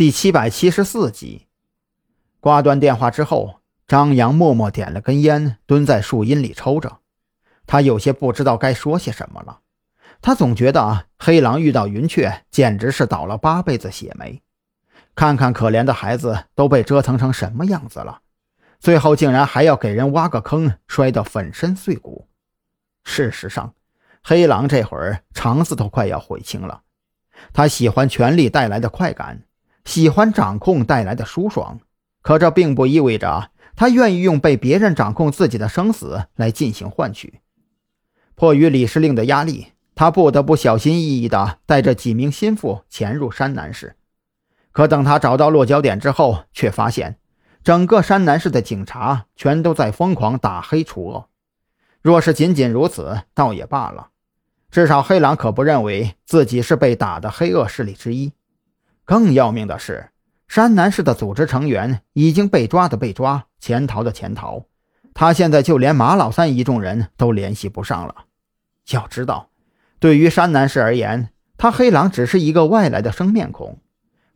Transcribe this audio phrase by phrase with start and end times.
[0.00, 1.46] 第七百七十四集，
[2.40, 7.00] 挂断电话之后，张扬默默点了根烟，蹲在树荫里抽着。
[7.66, 9.60] 他有些不知道该说些什么了。
[10.22, 14.40] 他总觉得，黑狼遇到云雀，简直是倒了八辈子血霉。
[15.14, 18.22] 看看可怜的孩子都被折腾成什么样子了，
[18.78, 22.26] 最后竟然还要给人挖个坑，摔得粉身碎骨。
[23.04, 23.74] 事实上，
[24.22, 26.84] 黑狼这会儿肠子都快要悔青了。
[27.52, 29.42] 他喜欢权力带来的快感。
[29.90, 31.80] 喜欢掌控带来的舒爽，
[32.22, 37.40] 可这并不意味着他愿意用被别人掌控自己的生死来进行换取。
[38.36, 43.96] 迫于李司令的压力，他不得不小心翼翼地带着几名心腹潜入山南市。
[44.70, 47.16] 可等他找到落脚点之后，却发现
[47.64, 51.26] 整个山南市的警察全都在疯狂打黑除恶。
[52.00, 54.10] 若是仅仅如此，倒也罢了，
[54.70, 58.32] 至少黑狼可不认为自己是被打的黑恶势力之一。
[59.10, 60.10] 更要命的是，
[60.46, 64.66] 山南市的组织成员已经被抓的被抓，潜逃的潜逃。
[65.14, 68.14] 他现在就连马老三一众人都联系不上了。
[68.92, 69.48] 要知道，
[69.98, 73.80] 对于山南市而言，他黑狼只是一个外来的生面孔，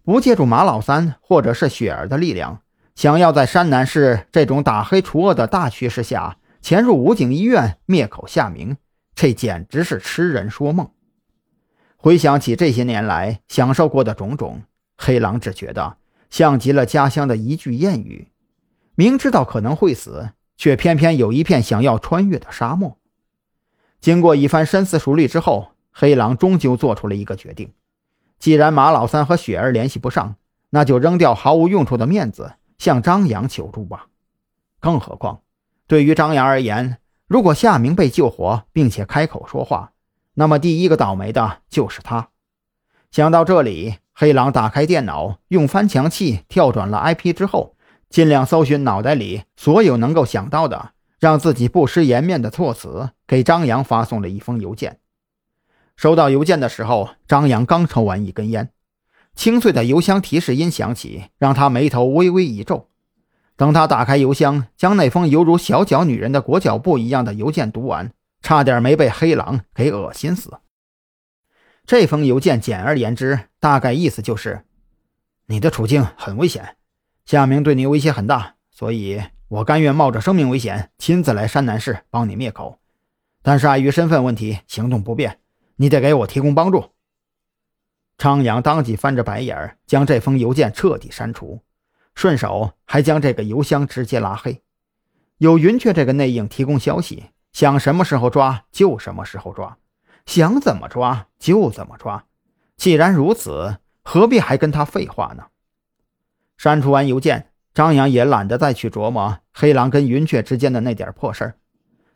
[0.02, 2.62] 不借助马老三或者是雪儿的力量，
[2.96, 8.76] 想要在山南市这种打黑除恶的大趋势下潜入武警医院灭口夏明，
[9.14, 10.90] 这简直是痴人说梦。
[12.04, 14.64] 回想起这些年来享受过的种种，
[14.98, 15.96] 黑狼只觉得
[16.28, 18.28] 像极了家乡的一句谚语：
[18.94, 22.98] 明知道可能会死，却偏偏有一片想要穿越的沙漠。
[24.02, 27.72] 经过一番深思熟虑之后，黑狼终究做出了一个决定：
[28.38, 30.36] 既然马老三和雪儿联系不上，
[30.68, 34.08] 那就扔掉毫无用处的面子，向张扬求助吧。
[34.78, 35.40] 更何况，
[35.86, 39.93] 对于张扬而言，如果夏明被救活，并且开口说话，
[40.34, 42.28] 那么第一个倒霉的就是他。
[43.10, 47.76] 想到这里，黑狼打开电脑，用翻墙器跳转了 IP 之后，
[48.08, 50.90] 尽量搜寻脑袋里所有能够想到的
[51.20, 54.98] 让自己不失颜面的措辞，给张扬发送了一封邮件。
[55.96, 58.70] 收到邮件的时候，张扬刚抽完一根烟，
[59.36, 62.88] 清脆的邮箱提示音响起，让他眉头微微一皱。
[63.56, 68.10] 等他打开邮箱，将那封犹如小脚女人的裹脚布一样的邮件读完。
[68.44, 70.58] 差点没被黑狼给恶心死。
[71.86, 74.66] 这封邮件简而言之，大概意思就是：
[75.46, 76.76] 你的处境很危险，
[77.24, 82.78] 夏明对你威胁很大，所以我甘愿冒着生命危险亲自来山南市帮你灭口。
[83.42, 85.38] 但是碍于身份问题，行动不便，
[85.76, 86.92] 你得给我提供帮助。
[88.18, 91.62] 昌阳当即翻着白眼儿将这封邮件彻底删除，
[92.14, 94.62] 顺手还将这个邮箱直接拉黑。
[95.38, 97.30] 有云雀这个内应提供消息。
[97.54, 99.78] 想什么时候抓就什么时候抓，
[100.26, 102.24] 想怎么抓就怎么抓。
[102.76, 105.44] 既然如此，何必还跟他废话呢？
[106.56, 111.54] 删除完邮件，张扬也懒得再去琢磨黑狼跟云雀之间的那点破事儿。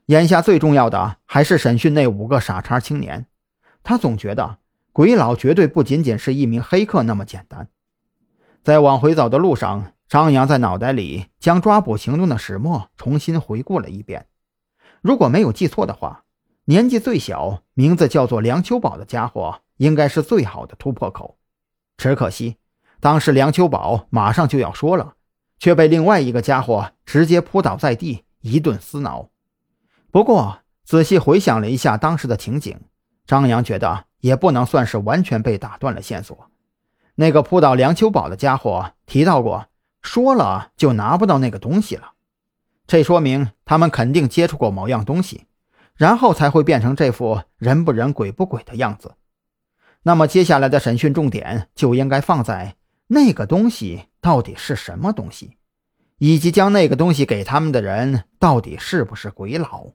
[0.07, 3.27] 眼下最重要的还是审讯那五个傻叉青年。
[3.85, 4.59] 他总觉得
[4.93, 7.69] 鬼佬绝对不仅仅是一名黑客那么简单。
[8.65, 14.27] 在往回走的路上，张扬在脑袋里将抓捕行动的始末重新回顾了一遍。
[15.01, 16.25] 如果没有记错的话，
[16.65, 21.39] 年纪最小、名字叫做梁秋宝的家伙，应该是最好的突破口。
[21.97, 22.57] 只可惜，
[23.01, 25.15] 当时梁秋宝马上就要说了，
[25.59, 29.31] 却被另外一个家伙直接扑倒在地，一顿撕挠。
[30.11, 32.79] 不过，仔细回想了一下当时的情景，
[33.27, 36.51] 张扬觉得也不能算是完全被打断了线索。
[37.17, 39.67] 那个扑倒梁秋宝的家伙提到过，
[40.03, 42.13] 说了就拿不到那个东西了。
[42.89, 45.45] 这说明他们肯定接触过某样东西，
[45.95, 49.13] 然后才会变成这副人不人鬼不鬼的样子。
[50.05, 52.77] 那么接下来的审讯重点就应该放在
[53.09, 55.59] 那个东西到底是什么东西，
[56.17, 59.93] 以及将那个东西给他们的人到底是不是鬼佬。